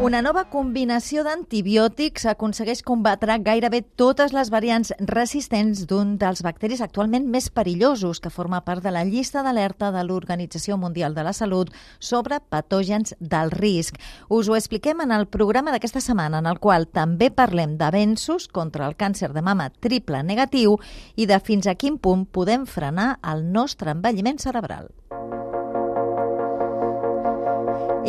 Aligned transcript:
Una 0.00 0.22
nova 0.24 0.46
combinació 0.48 1.20
d'antibiòtics 1.26 2.22
aconsegueix 2.30 2.78
combatre 2.88 3.34
gairebé 3.44 3.82
totes 4.00 4.32
les 4.32 4.48
variants 4.48 4.94
resistents 5.10 5.82
d'un 5.90 6.14
dels 6.22 6.40
bacteris 6.40 6.80
actualment 6.80 7.26
més 7.28 7.50
perillosos 7.52 8.22
que 8.24 8.32
forma 8.32 8.62
part 8.64 8.80
de 8.80 8.94
la 8.96 9.02
llista 9.04 9.42
d'alerta 9.44 9.90
de 9.92 10.00
l'Organització 10.08 10.78
Mundial 10.80 11.12
de 11.12 11.26
la 11.26 11.34
Salut 11.36 11.68
sobre 11.98 12.40
patògens 12.40 13.12
del 13.20 13.52
risc. 13.52 14.00
Us 14.30 14.48
ho 14.48 14.56
expliquem 14.56 15.04
en 15.04 15.12
el 15.12 15.28
programa 15.28 15.76
d'aquesta 15.76 16.00
setmana, 16.00 16.40
en 16.40 16.48
el 16.48 16.62
qual 16.64 16.88
també 16.88 17.28
parlem 17.28 17.76
d'avenços 17.76 18.48
contra 18.48 18.88
el 18.88 18.96
càncer 18.96 19.34
de 19.36 19.44
mama 19.44 19.68
triple 19.84 20.24
negatiu 20.24 20.78
i 21.14 21.28
de 21.28 21.42
fins 21.44 21.68
a 21.68 21.76
quin 21.76 22.00
punt 22.00 22.24
podem 22.24 22.64
frenar 22.64 23.18
el 23.20 23.44
nostre 23.52 23.92
envelliment 23.92 24.40
cerebral. 24.40 24.88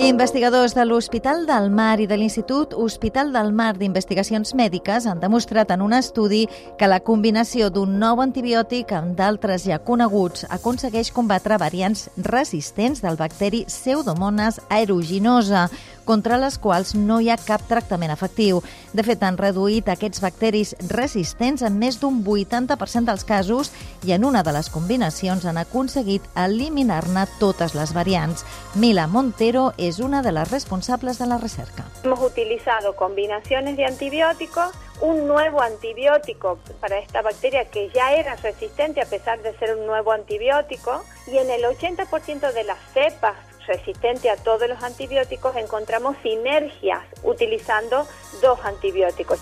Investigadors 0.01 0.73
de 0.73 0.83
l'Hospital 0.83 1.43
del 1.45 1.67
Mar 1.69 1.99
i 2.01 2.07
de 2.09 2.17
l'Institut 2.17 2.71
Hospital 2.73 3.29
del 3.35 3.51
Mar 3.53 3.75
d'Investigacions 3.77 4.55
Mèdiques 4.57 5.05
han 5.05 5.19
demostrat 5.21 5.69
en 5.75 5.83
un 5.85 5.93
estudi 5.93 6.47
que 6.79 6.89
la 6.89 7.03
combinació 7.05 7.67
d'un 7.69 7.99
nou 8.01 8.23
antibiòtic 8.23 8.95
amb 8.97 9.13
d'altres 9.19 9.67
ja 9.69 9.77
coneguts 9.77 10.47
aconsegueix 10.49 11.11
combatre 11.13 11.59
variants 11.61 12.07
resistents 12.25 13.05
del 13.05 13.19
bacteri 13.19 13.61
Pseudomonas 13.69 14.57
aeruginosa, 14.73 15.67
contra 16.11 16.35
les 16.35 16.57
quals 16.59 16.91
no 16.91 17.21
hi 17.23 17.29
ha 17.31 17.37
cap 17.39 17.61
tractament 17.69 18.11
efectiu. 18.11 18.59
De 18.91 19.03
fet, 19.07 19.21
han 19.23 19.37
reduït 19.39 19.87
aquests 19.87 20.19
bacteris 20.19 20.73
resistents 20.91 21.63
en 21.63 21.77
més 21.79 22.01
d'un 22.01 22.17
80% 22.19 23.07
dels 23.07 23.23
casos 23.23 23.71
i 24.03 24.11
en 24.11 24.25
una 24.27 24.43
de 24.43 24.51
les 24.51 24.67
combinacions 24.73 25.45
han 25.47 25.61
aconseguit 25.61 26.25
eliminar-ne 26.35 27.23
totes 27.39 27.77
les 27.79 27.95
variants. 27.95 28.43
Mila 28.75 29.07
Montero 29.07 29.69
és 29.77 30.01
una 30.03 30.19
de 30.21 30.35
les 30.35 30.51
responsables 30.51 31.21
de 31.21 31.29
la 31.31 31.39
recerca. 31.39 31.87
Hemos 32.03 32.19
utilizado 32.19 32.95
combinaciones 32.95 33.77
de 33.77 33.85
antibióticos 33.85 34.75
un 35.01 35.27
nuevo 35.27 35.61
antibiótico 35.61 36.59
para 36.79 36.99
esta 36.99 37.21
bacteria 37.21 37.65
que 37.65 37.89
ya 37.89 38.13
era 38.13 38.35
resistente 38.35 39.01
a 39.01 39.05
pesar 39.05 39.41
de 39.41 39.57
ser 39.57 39.75
un 39.77 39.87
nuevo 39.87 40.11
antibiótico 40.11 41.03
y 41.25 41.37
en 41.37 41.49
el 41.49 41.63
80% 41.63 42.53
de 42.53 42.63
las 42.65 42.77
cepas 42.93 43.50
resistente 43.67 44.29
a 44.29 44.37
todos 44.37 44.67
los 44.67 44.81
antibióticos, 44.83 45.55
encontramos 45.55 46.15
sinergias 46.23 47.03
utilizando 47.23 48.07
dos 48.41 48.59
antibióticos. 48.63 49.39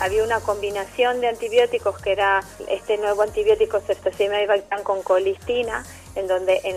Había 0.00 0.22
una 0.22 0.40
combinación 0.40 1.20
de 1.20 1.28
antibióticos 1.28 1.98
que 1.98 2.12
era 2.12 2.40
este 2.68 2.98
nuevo 2.98 3.22
antibiótico 3.22 3.80
ceftoximab 3.80 4.62
con 4.84 5.02
colistina, 5.02 5.84
en 6.14 6.28
donde 6.28 6.60
en 6.62 6.76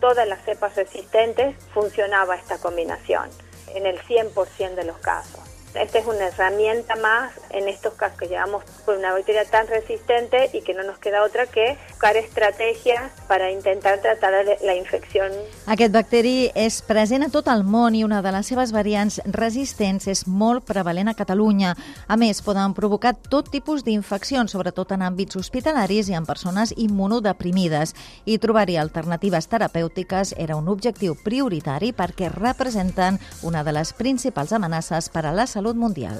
todas 0.00 0.28
las 0.28 0.44
cepas 0.44 0.76
resistentes 0.76 1.56
funcionaba 1.72 2.34
esta 2.34 2.58
combinación, 2.58 3.30
en 3.74 3.86
el 3.86 3.98
100% 4.02 4.74
de 4.74 4.84
los 4.84 4.98
casos. 4.98 5.51
Esta 5.74 6.00
es 6.00 6.06
una 6.06 6.26
herramienta 6.26 6.96
más 6.96 7.32
en 7.48 7.66
estos 7.66 7.94
casos 7.94 8.18
que 8.18 8.28
llevamos 8.28 8.62
con 8.84 8.98
una 8.98 9.12
bacteria 9.12 9.46
tan 9.46 9.66
resistente 9.66 10.50
y 10.52 10.60
que 10.60 10.74
no 10.74 10.82
nos 10.82 10.98
queda 10.98 11.24
otra 11.24 11.46
que 11.46 11.78
buscar 11.88 12.16
estrategias 12.18 13.10
para 13.26 13.50
intentar 13.50 13.98
tratar 14.00 14.32
la 14.62 14.74
infección. 14.74 15.32
Aquest 15.66 15.94
bacteri 15.94 16.50
és 16.58 16.82
present 16.84 17.24
a 17.24 17.30
tot 17.32 17.48
el 17.48 17.64
món 17.64 17.96
i 17.96 18.02
una 18.04 18.20
de 18.20 18.32
les 18.34 18.50
seves 18.52 18.72
variants 18.74 19.20
resistents 19.32 20.10
és 20.12 20.26
molt 20.26 20.66
prevalent 20.68 21.08
a 21.08 21.16
Catalunya. 21.16 21.72
A 22.06 22.18
més, 22.20 22.42
poden 22.44 22.74
provocar 22.76 23.14
tot 23.16 23.48
tipus 23.48 23.84
d'infeccions, 23.86 24.52
sobretot 24.52 24.92
en 24.92 25.06
àmbits 25.08 25.40
hospitalaris 25.40 26.10
i 26.12 26.18
en 26.18 26.28
persones 26.28 26.74
immunodeprimides. 26.76 27.94
I 28.26 28.36
trobar-hi 28.42 28.76
alternatives 28.76 29.48
terapèutiques 29.48 30.34
era 30.36 30.58
un 30.60 30.68
objectiu 30.68 31.16
prioritari 31.24 31.94
perquè 31.96 32.28
representen 32.28 33.20
una 33.42 33.64
de 33.64 33.72
les 33.72 33.96
principals 33.96 34.52
amenaces 34.52 35.08
per 35.08 35.24
a 35.24 35.32
la 35.32 35.46
salut 35.46 35.61
salut 35.62 35.76
mundial. 35.76 36.18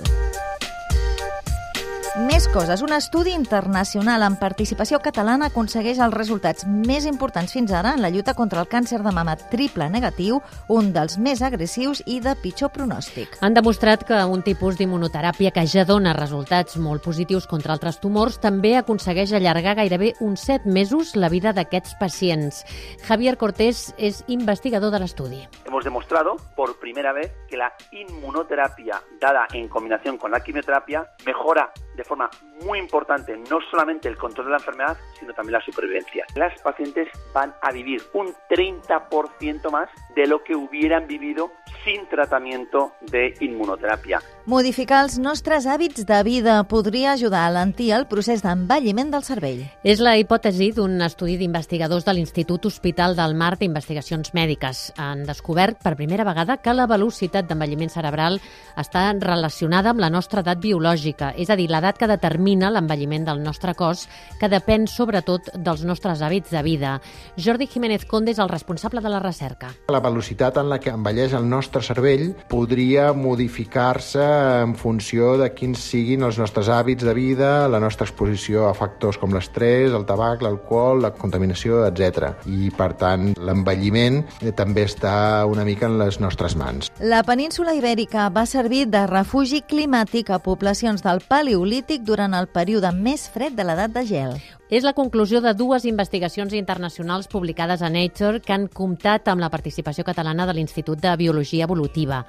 Més 2.12 2.45
coses. 2.53 2.83
Un 2.84 2.93
estudi 2.93 3.33
internacional 3.33 4.21
amb 4.27 4.37
participació 4.37 4.99
catalana 5.00 5.47
aconsegueix 5.49 5.97
els 6.05 6.12
resultats 6.12 6.67
més 6.69 7.06
importants 7.09 7.55
fins 7.56 7.71
ara 7.73 7.95
en 7.97 8.03
la 8.05 8.11
lluita 8.12 8.34
contra 8.37 8.61
el 8.61 8.69
càncer 8.69 8.99
de 9.00 9.12
mama 9.17 9.33
triple 9.49 9.87
negatiu, 9.89 10.43
un 10.69 10.91
dels 10.93 11.17
més 11.17 11.41
agressius 11.41 12.03
i 12.05 12.19
de 12.21 12.34
pitjor 12.43 12.69
pronòstic. 12.75 13.39
Han 13.41 13.56
demostrat 13.56 14.05
que 14.05 14.19
un 14.28 14.45
tipus 14.45 14.77
d'immunoteràpia 14.77 15.55
que 15.56 15.65
ja 15.65 15.87
dona 15.89 16.12
resultats 16.12 16.77
molt 16.77 17.00
positius 17.00 17.47
contra 17.49 17.73
altres 17.73 17.97
tumors 18.03 18.37
també 18.44 18.75
aconsegueix 18.77 19.33
allargar 19.33 19.79
gairebé 19.81 20.12
uns 20.21 20.44
7 20.50 20.69
mesos 20.69 21.15
la 21.17 21.33
vida 21.33 21.55
d'aquests 21.56 21.97
pacients. 21.97 22.61
Javier 23.09 23.39
Cortés 23.41 23.94
és 23.97 24.21
investigador 24.29 24.93
de 24.93 25.00
l'estudi. 25.00 25.41
Hemos 25.65 25.89
demostrado 25.89 26.37
por 26.56 26.77
primera 26.79 27.15
vez 27.15 27.33
que 27.49 27.56
la 27.56 27.73
inmunoterapia 27.91 29.00
dada 29.19 29.49
en 29.55 29.69
combinación 29.69 30.19
con 30.19 30.31
la 30.31 30.41
quimioterapia 30.41 31.06
mejora 31.25 31.73
de 31.94 32.04
forma 32.04 32.30
muy 32.64 32.78
importante 32.78 33.36
no 33.36 33.60
solamente 33.70 34.08
el 34.08 34.16
control 34.16 34.47
de 34.47 34.53
la 34.53 34.58
enfermedad, 34.58 34.97
sino 35.19 35.32
también 35.34 35.53
la 35.53 35.64
supervivencia. 35.64 36.25
Las 36.34 36.60
pacientes 36.62 37.08
van 37.32 37.54
a 37.60 37.72
vivir 37.72 38.03
un 38.12 38.34
30% 38.48 39.70
más 39.70 39.88
de 40.14 40.26
lo 40.26 40.42
que 40.42 40.54
hubieran 40.56 41.06
vivido 41.06 41.52
sin 41.84 42.06
tratamiento 42.09 42.93
de 43.10 43.34
inmunoteràpia. 43.41 44.20
Modificar 44.47 45.04
els 45.04 45.19
nostres 45.22 45.66
hàbits 45.70 46.03
de 46.06 46.19
vida 46.26 46.56
podria 46.66 47.12
ajudar 47.12 47.44
a 47.44 47.50
alentir 47.53 47.93
el 47.94 48.09
procés 48.10 48.43
d'envelliment 48.43 49.12
del 49.12 49.22
cervell. 49.22 49.60
És 49.87 50.00
la 50.03 50.16
hipòtesi 50.19 50.72
d'un 50.75 51.00
estudi 51.03 51.37
d'investigadors 51.38 52.04
de 52.06 52.15
l'Institut 52.16 52.66
Hospital 52.66 53.15
del 53.15 53.37
Mar 53.38 53.56
d'Investigacions 53.59 54.32
Mèdiques. 54.34 54.93
Han 54.98 55.22
descobert 55.28 55.78
per 55.82 55.94
primera 55.97 56.26
vegada 56.26 56.59
que 56.59 56.75
la 56.75 56.88
velocitat 56.91 57.47
d'envelliment 57.47 57.93
cerebral 57.93 58.41
està 58.76 59.04
relacionada 59.19 59.91
amb 59.91 60.03
la 60.03 60.10
nostra 60.10 60.43
edat 60.43 60.59
biològica, 60.59 61.32
és 61.37 61.50
a 61.50 61.56
dir, 61.56 61.69
l'edat 61.70 61.99
que 61.99 62.10
determina 62.10 62.70
l'envelliment 62.70 63.26
del 63.26 63.43
nostre 63.43 63.75
cos, 63.78 64.09
que 64.41 64.50
depèn 64.50 64.88
sobretot 64.91 65.53
dels 65.54 65.84
nostres 65.87 66.22
hàbits 66.22 66.50
de 66.50 66.62
vida. 66.66 66.97
Jordi 67.37 67.70
Jiménez 67.70 68.06
Conde 68.06 68.34
és 68.34 68.43
el 68.43 68.50
responsable 68.50 69.00
de 69.00 69.10
la 69.12 69.22
recerca. 69.22 69.70
La 69.88 70.03
velocitat 70.03 70.59
en 70.59 70.69
la 70.69 70.81
que 70.82 70.91
envelleix 70.91 71.32
el 71.38 71.49
nostre 71.49 71.72
cervell 71.81 72.34
podria 72.50 73.15
modificar-se 73.16 74.21
en 74.60 74.75
funció 74.77 75.38
de 75.41 75.49
quins 75.56 75.81
siguin 75.81 76.27
els 76.28 76.37
nostres 76.37 76.69
hàbits 76.69 77.06
de 77.09 77.15
vida, 77.16 77.69
la 77.72 77.81
nostra 77.81 78.05
exposició 78.05 78.69
a 78.69 78.75
factors 78.77 79.16
com 79.16 79.33
l'estrès, 79.33 79.97
el 79.97 80.05
tabac, 80.05 80.44
l'alcohol, 80.44 81.00
la 81.06 81.15
contaminació, 81.16 81.87
etc. 81.88 82.34
I, 82.44 82.69
per 82.77 82.93
tant, 83.00 83.32
l'envelliment 83.41 84.21
també 84.59 84.84
està 84.84 85.47
una 85.49 85.65
mica 85.65 85.88
en 85.88 85.97
les 86.03 86.21
nostres 86.21 86.59
mans. 86.61 86.93
La 87.00 87.22
península 87.25 87.72
ibèrica 87.78 88.28
va 88.28 88.44
servir 88.44 88.84
de 88.93 89.06
refugi 89.09 89.62
climàtic 89.65 90.28
a 90.31 90.43
poblacions 90.43 91.00
del 91.06 91.25
Paleolític 91.25 92.05
durant 92.05 92.37
el 92.37 92.50
període 92.53 92.93
més 92.93 93.31
fred 93.32 93.56
de 93.56 93.65
l'edat 93.65 93.97
de 93.97 94.05
gel. 94.05 94.37
És 94.72 94.87
la 94.88 94.94
conclusió 94.97 95.43
de 95.44 95.50
dues 95.53 95.84
investigacions 95.84 96.55
internacionals 96.56 97.27
publicades 97.28 97.83
a 97.84 97.91
Nature 97.93 98.41
que 98.41 98.55
han 98.55 98.71
comptat 98.72 99.27
amb 99.28 99.44
la 99.44 99.50
participació 99.53 100.00
catalana 100.00 100.47
de 100.49 100.55
l'Institut 100.56 100.97
de 100.97 101.12
Biologia 101.21 101.66
Evolutiva. 101.69 102.22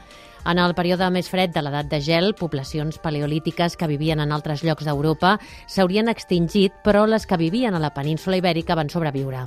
En 0.43 0.59
el 0.59 0.73
període 0.75 1.07
més 1.07 1.29
fred 1.31 1.53
de 1.55 1.61
l'edat 1.63 1.87
de 1.87 2.01
gel, 2.03 2.33
poblacions 2.35 2.97
paleolítiques 2.99 3.77
que 3.79 3.87
vivien 3.87 4.19
en 4.19 4.35
altres 4.35 4.65
llocs 4.67 4.83
d'Europa 4.83 5.37
s'haurien 5.71 6.11
extingit, 6.11 6.75
però 6.83 7.05
les 7.07 7.23
que 7.23 7.39
vivien 7.39 7.79
a 7.79 7.79
la 7.79 7.93
península 7.95 8.41
ibèrica 8.41 8.75
van 8.75 8.91
sobreviure. 8.91 9.45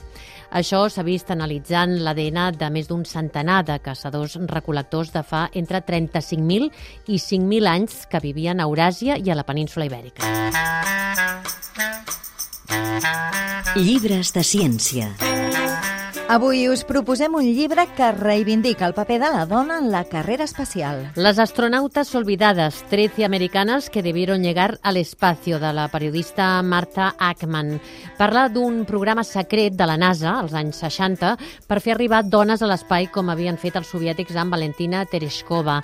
Això 0.56 0.86
s'ha 0.88 1.04
vist 1.04 1.28
analitzant 1.30 1.98
l'ADN 2.00 2.56
de 2.56 2.70
més 2.72 2.88
d'un 2.88 3.04
centenar 3.04 3.60
de 3.68 3.76
caçadors 3.84 4.38
recol·lectors 4.40 5.12
de 5.12 5.20
fa 5.20 5.50
entre 5.52 5.84
35.000 5.84 6.72
i 7.12 7.20
5.000 7.20 7.72
anys 7.76 8.06
que 8.08 8.24
vivien 8.24 8.56
a 8.56 8.70
Euràsia 8.70 9.20
i 9.20 9.28
a 9.28 9.36
la 9.36 9.44
península 9.44 9.84
ibèrica. 9.84 11.44
Llibres 13.76 14.32
de 14.32 14.42
ciència. 14.44 15.25
Avui 16.28 16.64
us 16.66 16.80
proposem 16.82 17.36
un 17.38 17.46
llibre 17.46 17.84
que 17.94 18.08
reivindica 18.10 18.88
el 18.88 18.94
paper 18.96 19.20
de 19.22 19.28
la 19.30 19.44
dona 19.46 19.76
en 19.78 19.92
la 19.92 20.02
carrera 20.10 20.42
espacial. 20.42 21.12
Las 21.14 21.38
astronautas 21.38 22.12
olvidadas, 22.16 22.84
13 22.90 23.24
americanes 23.24 23.90
que 23.90 24.02
debieron 24.02 24.42
llegar 24.42 24.80
al 24.82 24.96
espacio, 24.96 25.60
de 25.60 25.72
la 25.72 25.86
periodista 25.86 26.60
Martha 26.62 27.14
Ackman. 27.16 27.80
Parla 28.18 28.48
d'un 28.48 28.84
programa 28.84 29.22
secret 29.22 29.74
de 29.78 29.86
la 29.86 29.96
NASA, 29.96 30.40
als 30.40 30.52
anys 30.58 30.82
60, 30.82 31.36
per 31.68 31.78
fer 31.80 31.94
arribar 31.94 32.24
dones 32.26 32.58
a 32.58 32.66
l'espai 32.66 33.06
com 33.06 33.30
havien 33.30 33.54
fet 33.54 33.78
els 33.78 33.94
soviètics 33.94 34.34
amb 34.34 34.50
Valentina 34.50 35.06
Tereshkova. 35.06 35.78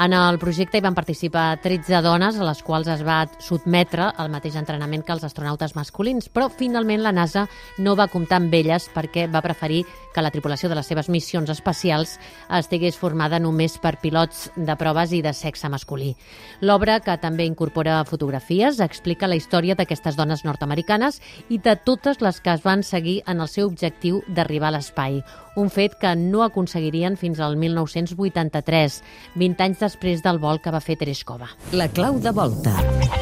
En 0.00 0.14
el 0.16 0.38
projecte 0.40 0.78
hi 0.80 0.84
van 0.84 0.96
participar 0.96 1.60
13 1.60 2.00
dones, 2.00 2.38
a 2.40 2.46
les 2.48 2.62
quals 2.64 2.88
es 2.88 3.02
va 3.04 3.26
sotmetre 3.44 4.08
al 4.16 4.32
mateix 4.32 4.56
entrenament 4.56 5.04
que 5.04 5.12
els 5.12 5.24
astronautes 5.28 5.76
masculins, 5.76 6.30
però 6.32 6.48
finalment 6.48 7.04
la 7.04 7.12
NASA 7.12 7.44
no 7.76 7.92
va 7.92 8.08
comptar 8.08 8.40
amb 8.40 8.54
elles 8.56 8.88
perquè 8.94 9.26
va 9.28 9.44
preferir 9.44 9.81
que 10.14 10.22
la 10.22 10.30
tripulació 10.30 10.68
de 10.68 10.76
les 10.78 10.86
seves 10.86 11.08
missions 11.08 11.50
espacials 11.52 12.18
estigués 12.50 12.98
formada 12.98 13.40
només 13.40 13.78
per 13.82 13.98
pilots 14.02 14.50
de 14.56 14.76
proves 14.76 15.12
i 15.12 15.22
de 15.24 15.32
sexe 15.36 15.70
masculí. 15.72 16.12
L'obra, 16.60 17.00
que 17.00 17.16
també 17.22 17.46
incorpora 17.48 18.02
fotografies, 18.08 18.80
explica 18.80 19.30
la 19.30 19.38
història 19.38 19.76
d'aquestes 19.78 20.18
dones 20.18 20.44
nord-americanes 20.44 21.20
i 21.48 21.58
de 21.58 21.76
totes 21.76 22.20
les 22.20 22.40
que 22.40 22.52
es 22.52 22.62
van 22.62 22.82
seguir 22.82 23.20
en 23.26 23.40
el 23.40 23.48
seu 23.48 23.68
objectiu 23.70 24.22
d'arribar 24.28 24.72
a 24.72 24.76
l'espai, 24.78 25.22
un 25.56 25.70
fet 25.70 25.98
que 26.00 26.14
no 26.16 26.42
aconseguirien 26.44 27.16
fins 27.16 27.40
al 27.40 27.56
1983, 27.56 29.02
20 29.36 29.66
anys 29.68 29.84
després 29.84 30.24
del 30.24 30.40
vol 30.42 30.62
que 30.62 30.72
va 30.72 30.84
fer 30.84 30.98
Tereshkova. 31.00 31.52
La 31.72 31.88
clau 31.92 32.20
de 32.20 32.32
volta. 32.32 33.21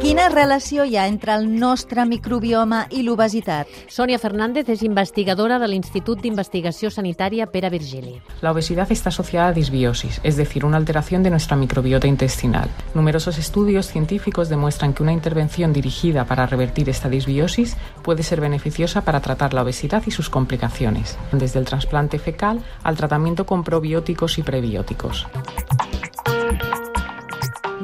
Quina 0.00 0.30
relació 0.32 0.86
hi 0.88 0.94
ha 0.96 1.02
entre 1.10 1.34
el 1.36 1.42
nostre 1.60 2.06
microbioma 2.08 2.86
i 2.88 3.02
l'obesitat? 3.04 3.68
Sonia 3.92 4.18
Fernández 4.18 4.70
es 4.72 4.80
investigadora 4.82 5.58
del 5.60 5.74
Institut 5.76 6.22
d'Investigació 6.24 6.88
Sanitària 6.88 7.46
Pere 7.52 7.68
Virgili. 7.68 8.14
La 8.40 8.52
obesidad 8.52 8.90
está 8.90 9.10
asociada 9.10 9.48
a 9.48 9.52
disbiosis, 9.52 10.22
es 10.24 10.38
decir, 10.38 10.64
una 10.64 10.78
alteración 10.78 11.22
de 11.22 11.28
nuestra 11.28 11.54
microbiota 11.54 12.06
intestinal. 12.06 12.70
Numerosos 12.94 13.36
estudios 13.36 13.88
científicos 13.88 14.48
demuestran 14.48 14.94
que 14.94 15.02
una 15.02 15.12
intervención 15.12 15.74
dirigida 15.74 16.24
para 16.24 16.46
revertir 16.46 16.88
esta 16.88 17.10
disbiosis 17.10 17.76
puede 18.02 18.22
ser 18.22 18.40
beneficiosa 18.40 19.02
para 19.02 19.20
tratar 19.20 19.52
la 19.52 19.62
obesidad 19.62 20.02
y 20.06 20.12
sus 20.12 20.30
complicaciones, 20.30 21.18
desde 21.30 21.58
el 21.58 21.66
trasplante 21.66 22.18
fecal 22.18 22.64
al 22.84 22.96
tratamiento 22.96 23.44
con 23.44 23.64
probióticos 23.64 24.38
y 24.38 24.42
prebióticos. 24.42 25.26